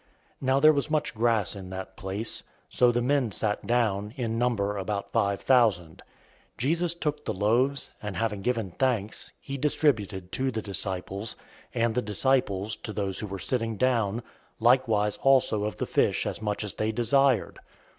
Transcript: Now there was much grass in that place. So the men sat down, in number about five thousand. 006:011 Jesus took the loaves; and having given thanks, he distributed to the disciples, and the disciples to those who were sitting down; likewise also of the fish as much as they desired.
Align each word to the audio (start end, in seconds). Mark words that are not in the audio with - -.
Now 0.41 0.59
there 0.59 0.73
was 0.73 0.89
much 0.89 1.13
grass 1.13 1.55
in 1.55 1.69
that 1.69 1.95
place. 1.95 2.41
So 2.69 2.91
the 2.91 3.03
men 3.03 3.31
sat 3.31 3.67
down, 3.67 4.15
in 4.17 4.39
number 4.39 4.75
about 4.75 5.11
five 5.11 5.41
thousand. 5.41 6.01
006:011 6.57 6.57
Jesus 6.57 6.93
took 6.95 7.23
the 7.23 7.33
loaves; 7.35 7.91
and 8.01 8.17
having 8.17 8.41
given 8.41 8.71
thanks, 8.71 9.31
he 9.39 9.59
distributed 9.59 10.31
to 10.31 10.49
the 10.49 10.63
disciples, 10.63 11.35
and 11.75 11.93
the 11.93 12.01
disciples 12.01 12.75
to 12.77 12.93
those 12.93 13.19
who 13.19 13.27
were 13.27 13.37
sitting 13.37 13.77
down; 13.77 14.23
likewise 14.59 15.17
also 15.21 15.65
of 15.65 15.77
the 15.77 15.85
fish 15.85 16.25
as 16.25 16.41
much 16.41 16.63
as 16.63 16.73
they 16.73 16.91
desired. 16.91 17.59